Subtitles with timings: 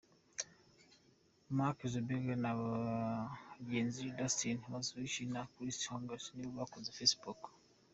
[1.57, 7.39] Mark Zuckerberg na bagenziDustin Moskovitz na Chris Hughes nibo bakoze Facebook.